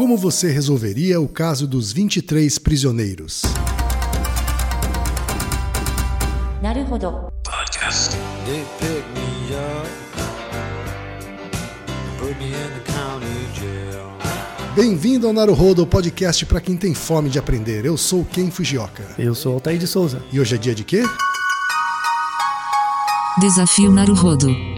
[0.00, 3.42] Como você resolveria o caso dos 23 prisioneiros?
[14.74, 17.84] Bem-vindo ao Naruhodo, podcast para quem tem fome de aprender.
[17.84, 19.04] Eu sou Ken Fujioka.
[19.18, 20.22] Eu sou Altair de Souza.
[20.32, 21.02] E hoje é dia de quê?
[23.38, 24.69] Desafio Naruhodo.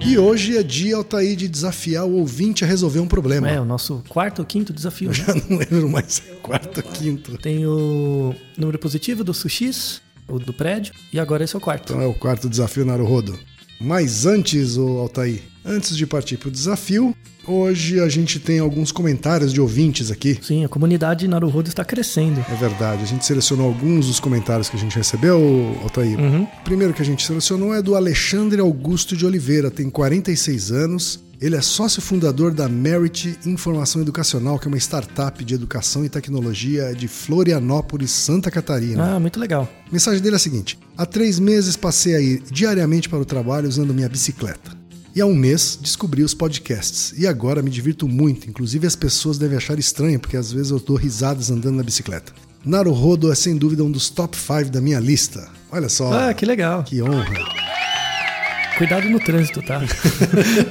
[0.00, 3.48] E hoje é dia, Altair, de desafiar o ouvinte a resolver um problema.
[3.48, 5.10] É o nosso quarto ou quinto desafio.
[5.12, 5.40] Eu né?
[5.40, 7.36] já não lembro mais, é quarto, quinto.
[7.38, 11.92] Tem o número positivo do sushis, o do prédio, e agora esse é o quarto.
[11.92, 13.38] Então é o quarto desafio Naruhodo.
[13.80, 17.14] Mas antes, ô Altair, antes de partir para o desafio,
[17.46, 20.38] hoje a gente tem alguns comentários de ouvintes aqui.
[20.42, 22.44] Sim, a comunidade Naruhodo está crescendo.
[22.50, 26.18] É verdade, a gente selecionou alguns dos comentários que a gente recebeu, Altair.
[26.18, 26.42] Uhum.
[26.42, 31.27] O primeiro que a gente selecionou é do Alexandre Augusto de Oliveira, tem 46 anos.
[31.40, 36.08] Ele é sócio fundador da Merit Informação Educacional, que é uma startup de educação e
[36.08, 39.14] tecnologia de Florianópolis, Santa Catarina.
[39.14, 39.68] Ah, muito legal.
[39.88, 43.24] A mensagem dele é a seguinte: há três meses passei a ir diariamente para o
[43.24, 44.76] trabalho usando minha bicicleta.
[45.14, 47.14] E há um mês descobri os podcasts.
[47.16, 48.50] E agora me divirto muito.
[48.50, 52.32] Inclusive as pessoas devem achar estranho, porque às vezes eu dou risadas andando na bicicleta.
[52.64, 55.48] Naruhodo é sem dúvida um dos top 5 da minha lista.
[55.70, 56.12] Olha só.
[56.12, 56.82] Ah, que legal.
[56.82, 57.67] que honra.
[58.78, 59.80] Cuidado no trânsito, tá?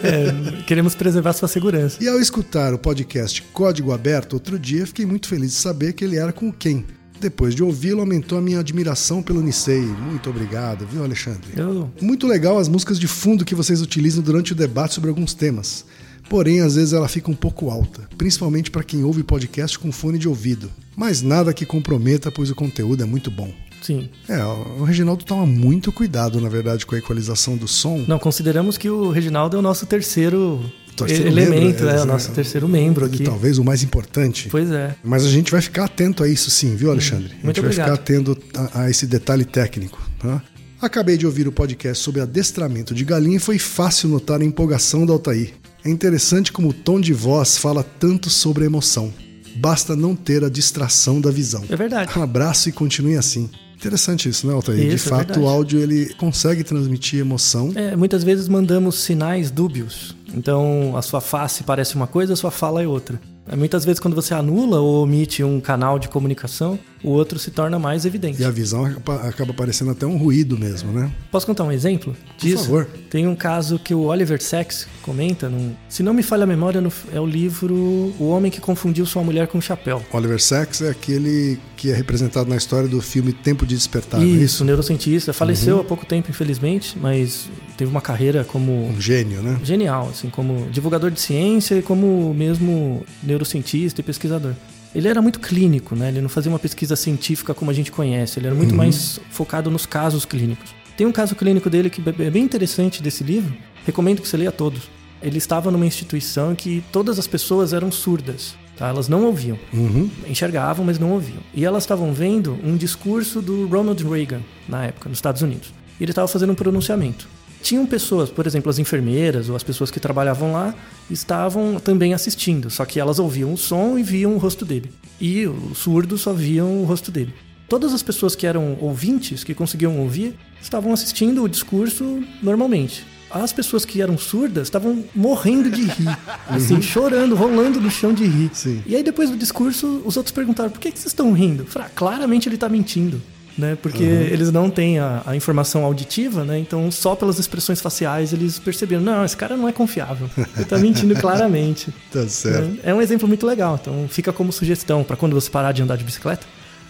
[0.01, 2.01] É, queremos preservar sua segurança.
[2.01, 6.05] E ao escutar o podcast Código Aberto outro dia, fiquei muito feliz de saber que
[6.05, 6.85] ele era com Ken.
[7.19, 9.81] Depois de ouvi-lo, aumentou a minha admiração pelo Nisei.
[9.81, 11.49] Muito obrigado, viu, Alexandre?
[11.57, 15.33] Eu, Muito legal as músicas de fundo que vocês utilizam durante o debate sobre alguns
[15.33, 15.83] temas.
[16.29, 20.17] Porém, às vezes ela fica um pouco alta, principalmente para quem ouve podcast com fone
[20.17, 20.71] de ouvido.
[20.95, 23.53] Mas nada que comprometa, pois o conteúdo é muito bom.
[23.81, 24.09] Sim.
[24.27, 28.03] É, o Reginaldo toma muito cuidado, na verdade, com a equalização do som.
[28.07, 30.61] Não, consideramos que o Reginaldo é o nosso terceiro,
[30.95, 33.23] Terceiro elemento, membro, é, é, o nosso terceiro membro E aqui.
[33.23, 34.47] talvez o mais importante.
[34.49, 34.95] Pois é.
[35.03, 37.25] Mas a gente vai ficar atento a isso sim, viu, Alexandre?
[37.25, 37.85] a gente muito vai obrigado.
[37.85, 40.01] ficar atento a, a esse detalhe técnico.
[40.19, 40.41] Tá?
[40.81, 45.05] Acabei de ouvir o podcast sobre adestramento de galinha e foi fácil notar a empolgação
[45.05, 45.53] do Altair.
[45.85, 49.13] É interessante como o tom de voz fala tanto sobre a emoção.
[49.55, 51.63] Basta não ter a distração da visão.
[51.69, 52.11] É verdade.
[52.17, 53.49] Um abraço e continue assim.
[53.77, 54.89] Interessante isso, né, Altair?
[54.89, 55.39] de Isso, é fato, verdade.
[55.39, 57.71] o áudio ele consegue transmitir emoção.
[57.75, 60.15] É, muitas vezes mandamos sinais dúbios.
[60.33, 63.19] Então, a sua face parece uma coisa, a sua fala é outra.
[63.47, 67.51] É, Muitas vezes, quando você anula ou omite um canal de comunicação, o outro se
[67.51, 68.41] torna mais evidente.
[68.41, 68.85] E a visão
[69.27, 71.11] acaba parecendo até um ruído mesmo, né?
[71.31, 72.63] Posso contar um exemplo disso?
[72.65, 72.87] favor.
[73.09, 75.47] Tem um caso que o Oliver Sacks comenta.
[75.49, 76.81] Num, se não me falha a memória,
[77.13, 77.75] é o livro
[78.19, 80.03] O Homem que Confundiu Sua Mulher com um Chapéu.
[80.11, 84.25] Oliver Sacks é aquele que é representado na história do filme Tempo de Despertar, não
[84.25, 85.31] é Isso, neurocientista.
[85.33, 85.81] Faleceu Uhum.
[85.81, 89.59] há pouco tempo, infelizmente, mas teve uma carreira como Um gênio, né?
[89.63, 94.53] genial, assim, como divulgador de ciência e como mesmo neurocientista e pesquisador.
[94.95, 96.07] Ele era muito clínico, né?
[96.09, 99.69] Ele não fazia uma pesquisa científica como a gente conhece, ele era muito mais focado
[99.69, 100.73] nos casos clínicos.
[100.95, 103.55] Tem um caso clínico dele que é bem interessante desse livro,
[103.85, 104.89] recomendo que você leia todos.
[105.21, 108.87] Ele estava numa instituição que todas as pessoas eram surdas, tá?
[108.87, 110.09] Elas não ouviam Uhum.
[110.27, 111.39] enxergavam, mas não ouviam.
[111.53, 115.73] E elas estavam vendo um discurso do Ronald Reagan, na época, nos Estados Unidos.
[115.99, 117.27] E ele estava fazendo um pronunciamento.
[117.61, 120.75] Tinham pessoas, por exemplo, as enfermeiras ou as pessoas que trabalhavam lá,
[121.09, 124.91] estavam também assistindo, só que elas ouviam o som e viam o rosto dele.
[125.19, 127.33] E os surdos só viam o rosto dele.
[127.67, 133.05] Todas as pessoas que eram ouvintes, que conseguiam ouvir, estavam assistindo o discurso normalmente.
[133.29, 138.25] As pessoas que eram surdas estavam morrendo de rir, assim, chorando, rolando no chão de
[138.25, 138.49] rir.
[138.53, 138.81] Sim.
[138.85, 141.65] E aí depois do discurso, os outros perguntaram: por que, que vocês estão rindo?
[141.65, 143.21] Falei, ah, claramente ele está mentindo.
[143.57, 143.75] Né?
[143.81, 146.59] Porque eles não têm a, a informação auditiva, né?
[146.59, 150.29] Então, só pelas expressões faciais eles perceberam: não, esse cara não é confiável.
[150.37, 151.91] Ele está mentindo claramente.
[152.11, 152.67] Tá certo.
[152.67, 152.79] Né?
[152.83, 153.79] É um exemplo muito legal.
[153.81, 156.45] Então, fica como sugestão para quando você parar de andar de bicicleta,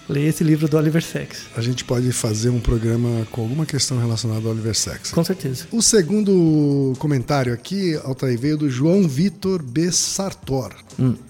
[0.10, 1.42] leia esse livro do Oliver Sacks.
[1.56, 5.12] A gente pode fazer um programa com alguma questão relacionada ao Oliver Sacks.
[5.12, 5.68] Com certeza.
[5.72, 9.92] O segundo comentário aqui, Altair, veio do João Vitor B.
[9.92, 10.74] Sartor.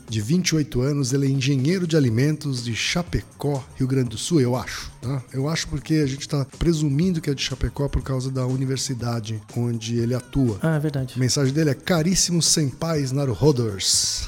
[0.10, 4.56] De 28 anos, ele é engenheiro de alimentos de Chapecó, Rio Grande do Sul, eu
[4.56, 4.90] acho.
[5.02, 5.22] Tá?
[5.34, 9.42] Eu acho porque a gente está presumindo que é de Chapecó por causa da universidade
[9.56, 10.58] onde ele atua.
[10.62, 11.14] Ah, é verdade.
[11.16, 14.28] A mensagem dele é caríssimos senpais naruhoders.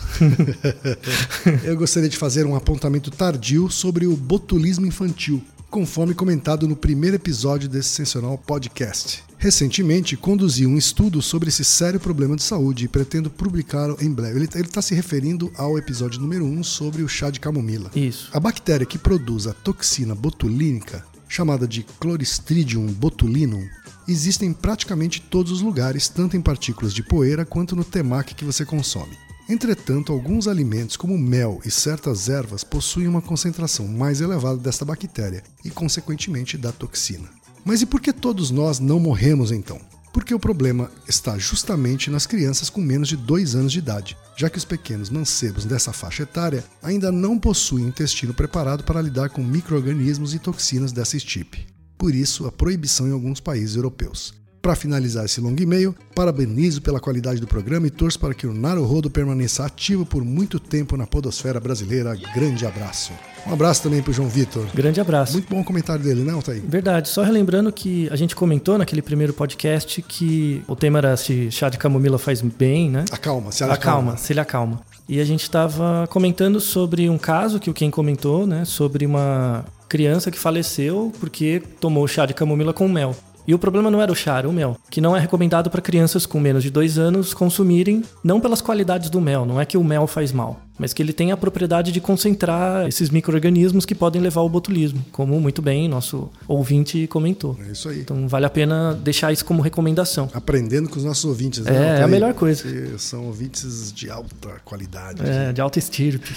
[1.63, 7.15] Eu gostaria de fazer um apontamento tardio sobre o botulismo infantil, conforme comentado no primeiro
[7.15, 9.28] episódio desse sensacional podcast.
[9.41, 14.37] Recentemente, conduzi um estudo sobre esse sério problema de saúde e pretendo publicá-lo em breve.
[14.37, 17.89] Ele está se referindo ao episódio número 1 sobre o chá de camomila.
[17.95, 18.29] Isso.
[18.33, 23.65] A bactéria que produz a toxina botulínica, chamada de Chloristridium botulinum,
[24.09, 28.43] existe em praticamente todos os lugares, tanto em partículas de poeira quanto no temaki que
[28.43, 29.17] você consome.
[29.47, 35.43] Entretanto, alguns alimentos, como mel e certas ervas, possuem uma concentração mais elevada desta bactéria
[35.63, 37.38] e, consequentemente, da toxina.
[37.63, 39.79] Mas e por que todos nós não morremos então?
[40.11, 44.49] Porque o problema está justamente nas crianças com menos de 2 anos de idade, já
[44.49, 49.43] que os pequenos mancebos dessa faixa etária ainda não possuem intestino preparado para lidar com
[49.43, 51.67] micro-organismos e toxinas dessa estipe.
[51.97, 54.33] Por isso, a proibição em alguns países europeus.
[54.69, 58.53] Para finalizar esse longo e-mail, parabenizo pela qualidade do programa e torço para que o
[58.53, 62.15] Naruhodo permaneça ativo por muito tempo na podosfera brasileira.
[62.35, 63.11] Grande abraço.
[63.47, 64.67] Um abraço também para o João Vitor.
[64.75, 65.33] Grande abraço.
[65.33, 66.61] Muito bom o comentário dele, né, Altair?
[66.67, 67.09] Verdade.
[67.09, 71.67] Só relembrando que a gente comentou naquele primeiro podcast que o tema era se chá
[71.67, 73.05] de camomila faz bem, né?
[73.11, 74.17] Acalma, se acalma, acalma.
[74.17, 74.81] se ele acalma.
[75.07, 78.65] E a gente estava comentando sobre um caso que o Ken comentou, né?
[78.65, 83.15] Sobre uma criança que faleceu porque tomou chá de camomila com mel.
[83.49, 85.81] E o problema não era o chá, era o mel, que não é recomendado para
[85.81, 89.75] crianças com menos de dois anos consumirem, não pelas qualidades do mel, não é que
[89.75, 93.93] o mel faz mal, mas que ele tem a propriedade de concentrar esses micro-organismos que
[93.93, 97.57] podem levar ao botulismo, como muito bem nosso ouvinte comentou.
[97.67, 97.99] É isso aí.
[97.99, 100.29] Então vale a pena deixar isso como recomendação.
[100.33, 101.97] Aprendendo com os nossos ouvintes, né?
[101.97, 102.63] É, é a melhor coisa.
[102.97, 105.21] São ouvintes de alta qualidade.
[105.21, 106.29] É, de alta estirpe.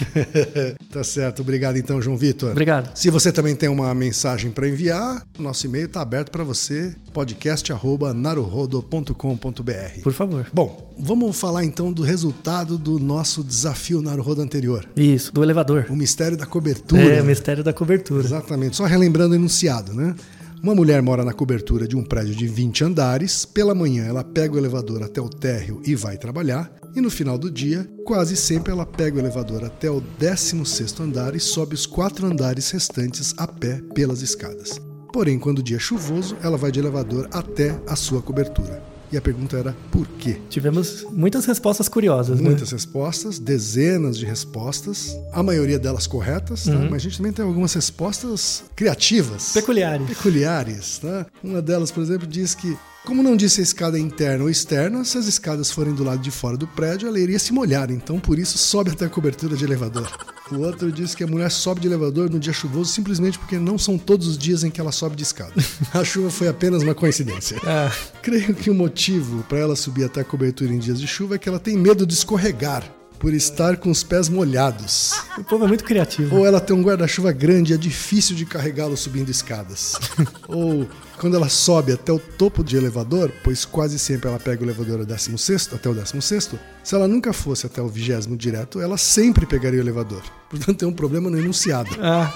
[0.90, 1.42] tá certo.
[1.42, 2.50] Obrigado então, João Vitor.
[2.50, 2.90] Obrigado.
[2.96, 10.00] Se você também tem uma mensagem para enviar, nosso e-mail está aberto para você, podcast@naruhodo.com.br.
[10.02, 10.48] Por favor.
[10.52, 14.88] Bom, vamos falar então do resultado do nosso desafio Naruhodo anterior.
[14.96, 15.86] Isso, do elevador.
[15.90, 17.02] O mistério da cobertura.
[17.02, 18.24] É, o mistério da cobertura.
[18.24, 18.76] Exatamente.
[18.76, 20.14] Só relembrando o enunciado, né?
[20.62, 23.44] Uma mulher mora na cobertura de um prédio de 20 andares.
[23.44, 26.70] Pela manhã, ela pega o elevador até o térreo e vai trabalhar.
[26.94, 31.34] E no final do dia, quase sempre ela pega o elevador até o 16º andar
[31.34, 34.80] e sobe os quatro andares restantes a pé pelas escadas.
[35.12, 38.80] Porém, quando o dia é chuvoso, ela vai de elevador até a sua cobertura.
[39.12, 40.38] E a pergunta era por quê?
[40.48, 42.48] Tivemos muitas respostas curiosas, né?
[42.48, 46.78] Muitas respostas, dezenas de respostas, a maioria delas corretas, tá?
[46.90, 49.52] mas a gente também tem algumas respostas criativas.
[49.52, 50.06] Peculiares.
[50.06, 50.98] peculiares.
[50.98, 51.26] Tá?
[51.44, 52.74] Uma delas, por exemplo, diz que,
[53.04, 56.22] como não disse a escada é interna ou externa, se as escadas forem do lado
[56.22, 59.54] de fora do prédio, ela iria se molhar, então por isso sobe até a cobertura
[59.54, 60.10] de elevador.
[60.50, 63.78] O outro diz que a mulher sobe de elevador no dia chuvoso simplesmente porque não
[63.78, 65.54] são todos os dias em que ela sobe de escada.
[65.94, 67.58] A chuva foi apenas uma coincidência.
[67.64, 67.90] Ah,
[68.20, 71.38] Creio que o motivo para ela subir até a cobertura em dias de chuva é
[71.38, 72.84] que ela tem medo de escorregar
[73.18, 75.12] por estar com os pés molhados.
[75.38, 76.36] o povo é muito criativo.
[76.36, 79.94] Ou ela tem um guarda-chuva grande e é difícil de carregá-lo subindo escadas.
[80.48, 84.64] Ou quando ela sobe até o topo de elevador, pois quase sempre ela pega o
[84.64, 86.50] elevador ao 16 até o 16
[86.82, 90.22] se ela nunca fosse até o vigésimo direto, ela sempre pegaria o elevador.
[90.50, 91.90] Portanto, tem um problema no enunciado.
[92.00, 92.32] Ah,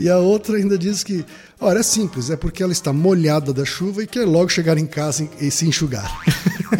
[0.00, 1.24] E a outra ainda diz que,
[1.60, 4.86] olha, é simples, é porque ela está molhada da chuva e quer logo chegar em
[4.86, 6.10] casa e se enxugar.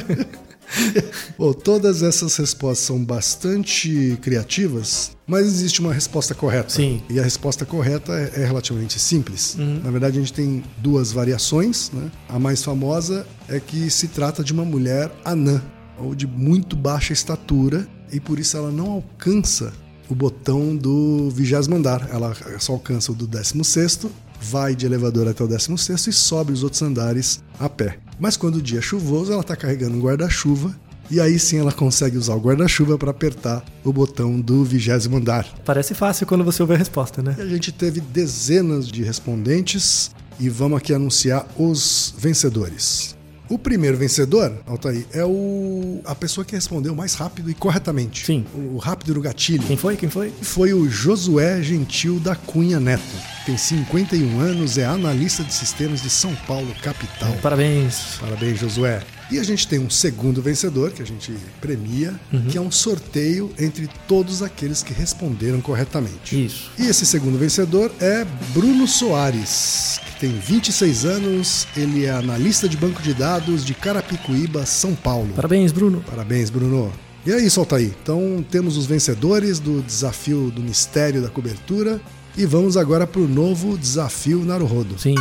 [1.38, 6.70] Bom, todas essas respostas são bastante criativas, mas existe uma resposta correta.
[6.70, 7.02] Sim.
[7.08, 9.56] E a resposta correta é, é relativamente simples.
[9.58, 11.90] Na verdade, a gente tem duas variações.
[11.92, 12.10] Né?
[12.28, 15.62] A mais famosa é que se trata de uma mulher anã,
[15.98, 19.72] ou de muito baixa estatura, e por isso ela não alcança
[20.08, 22.08] o botão do vigésimo andar.
[22.10, 24.06] Ela só alcança o do 16
[24.40, 27.98] vai de elevador até o 16 e sobe os outros andares a pé.
[28.20, 30.76] Mas quando o dia é chuvoso, ela está carregando um guarda-chuva
[31.10, 35.46] e aí sim ela consegue usar o guarda-chuva para apertar o botão do vigésimo andar.
[35.64, 37.34] parece fácil quando você ouve a resposta, né?
[37.38, 43.16] E a gente teve dezenas de respondentes e vamos aqui anunciar os vencedores.
[43.48, 48.24] O primeiro vencedor, Altair, é o, a pessoa que respondeu mais rápido e corretamente.
[48.24, 48.44] Sim.
[48.54, 49.64] O rápido no gatilho.
[49.64, 49.96] Quem foi?
[49.96, 50.32] Quem foi?
[50.40, 53.02] Foi o Josué Gentil da Cunha Neto.
[53.44, 57.32] Tem 51 anos, é analista de sistemas de São Paulo, capital.
[57.42, 58.18] Parabéns.
[58.20, 59.02] Parabéns, Josué.
[59.30, 62.18] E a gente tem um segundo vencedor que a gente premia,
[62.50, 66.44] que é um sorteio entre todos aqueles que responderam corretamente.
[66.46, 66.70] Isso.
[66.76, 72.76] E esse segundo vencedor é Bruno Soares, que tem 26 anos, ele é analista de
[72.76, 75.32] banco de dados de Carapicuíba, São Paulo.
[75.34, 76.04] Parabéns, Bruno.
[76.04, 76.92] Parabéns, Bruno.
[77.24, 77.92] E é isso, Altair.
[78.02, 82.00] Então temos os vencedores do desafio do mistério da cobertura
[82.36, 84.98] e vamos agora para o novo desafio Naruhodo.
[84.98, 85.14] Sim.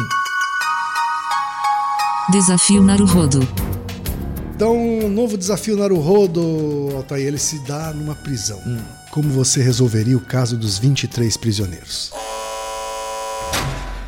[2.32, 3.40] Desafio Naruhodo.
[4.56, 8.60] Então, o novo desafio Naruhodo, Altair, ele se dá numa prisão.
[9.10, 12.12] Como você resolveria o caso dos 23 prisioneiros?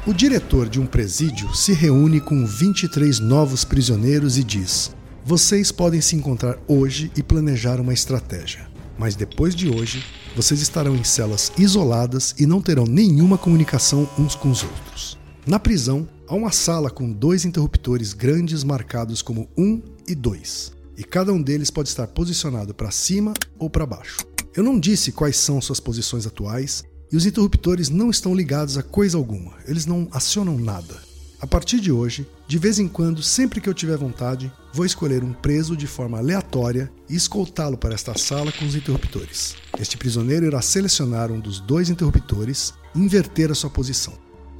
[0.06, 4.92] O diretor de um presídio se reúne com 23 novos prisioneiros e diz:
[5.24, 8.68] Vocês podem se encontrar hoje e planejar uma estratégia,
[8.98, 10.04] mas depois de hoje,
[10.36, 15.18] vocês estarão em celas isoladas e não terão nenhuma comunicação uns com os outros.
[15.46, 20.74] Na prisão, há uma sala com dois interruptores grandes marcados como 1 e 2.
[20.98, 24.20] e cada um deles pode estar posicionado para cima ou para baixo.
[24.56, 28.84] Eu não disse quais são suas posições atuais, e os interruptores não estão ligados a
[28.84, 30.96] coisa alguma, eles não acionam nada.
[31.42, 35.24] A partir de hoje, de vez em quando, sempre que eu tiver vontade, vou escolher
[35.24, 39.56] um preso de forma aleatória e escoltá-lo para esta sala com os interruptores.
[39.80, 44.14] Este prisioneiro irá selecionar um dos dois interruptores e inverter a sua posição.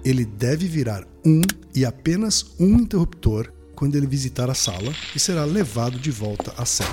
[0.04, 1.42] Ele deve virar um
[1.76, 6.66] e apenas um interruptor quando ele visitar a sala e será levado de volta à
[6.66, 6.90] cela.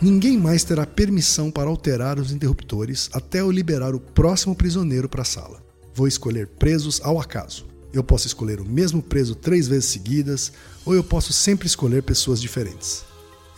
[0.00, 5.22] Ninguém mais terá permissão para alterar os interruptores até eu liberar o próximo prisioneiro para
[5.22, 5.62] a sala.
[5.94, 7.69] Vou escolher presos ao acaso.
[7.92, 10.52] Eu posso escolher o mesmo preso três vezes seguidas,
[10.84, 13.04] ou eu posso sempre escolher pessoas diferentes.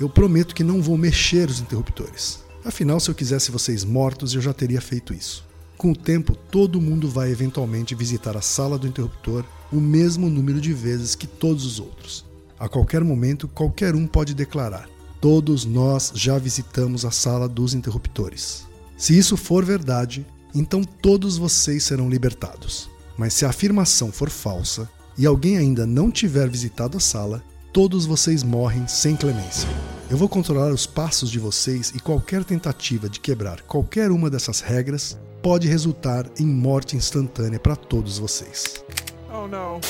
[0.00, 2.40] Eu prometo que não vou mexer os interruptores.
[2.64, 5.44] Afinal, se eu quisesse vocês mortos, eu já teria feito isso.
[5.76, 10.60] Com o tempo, todo mundo vai eventualmente visitar a sala do interruptor o mesmo número
[10.60, 12.24] de vezes que todos os outros.
[12.58, 14.88] A qualquer momento, qualquer um pode declarar:
[15.20, 18.64] Todos nós já visitamos a sala dos interruptores.
[18.96, 20.24] Se isso for verdade,
[20.54, 22.88] então todos vocês serão libertados.
[23.16, 27.42] Mas se a afirmação for falsa e alguém ainda não tiver visitado a sala,
[27.72, 29.68] todos vocês morrem sem clemência.
[30.10, 34.60] Eu vou controlar os passos de vocês e qualquer tentativa de quebrar qualquer uma dessas
[34.60, 38.84] regras pode resultar em morte instantânea para todos vocês.
[39.32, 39.80] Oh no.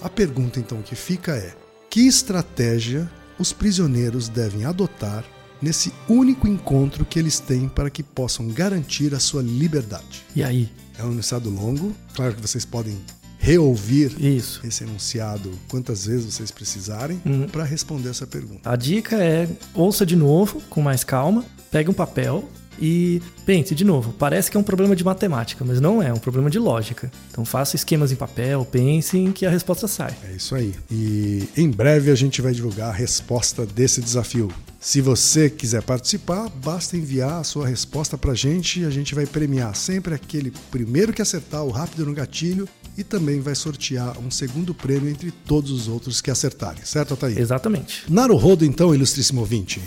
[0.00, 1.54] A pergunta então que fica é:
[1.90, 5.24] que estratégia os prisioneiros devem adotar
[5.62, 10.22] nesse único encontro que eles têm para que possam garantir a sua liberdade?
[10.34, 10.68] E aí?
[10.98, 12.98] É um enunciado longo, claro que vocês podem
[13.38, 14.60] reouvir Isso.
[14.64, 17.48] esse enunciado quantas vezes vocês precisarem Uhum.
[17.48, 18.70] para responder essa pergunta.
[18.70, 22.48] A dica é ouça de novo, com mais calma, pegue um papel
[22.80, 24.12] e pense de novo.
[24.18, 27.10] Parece que é um problema de matemática, mas não é, é um problema de lógica.
[27.30, 30.14] Então faça esquemas em papel, pense em que a resposta sai.
[30.30, 30.74] É isso aí.
[30.90, 34.48] E em breve a gente vai divulgar a resposta desse desafio.
[34.80, 39.26] Se você quiser participar, basta enviar a sua resposta pra gente e a gente vai
[39.26, 44.30] premiar sempre aquele primeiro que acertar o rápido no gatilho e também vai sortear um
[44.30, 47.38] segundo prêmio entre todos os outros que acertarem, certo, Ataí?
[47.38, 48.04] Exatamente.
[48.08, 49.80] Naruhodo, então, ilustríssimo ouvinte.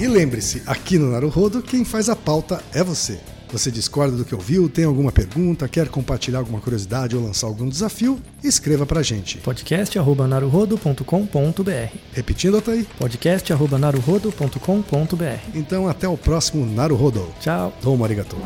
[0.00, 3.20] E lembre-se, aqui no Naruhodo, quem faz a pauta é você.
[3.52, 7.68] Você discorda do que ouviu, tem alguma pergunta, quer compartilhar alguma curiosidade ou lançar algum
[7.68, 8.20] desafio?
[8.42, 9.38] Escreva pra gente.
[9.38, 11.96] podcast@naruhodo.com.br.
[12.12, 12.86] Repetindo, Ataí?
[12.98, 15.40] podcast@naruhodo.com.br.
[15.54, 17.28] Então, até o próximo Naruhodo.
[17.40, 17.72] Tchau.
[17.82, 18.38] Domo arigatou.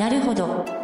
[0.00, 0.83] なるほど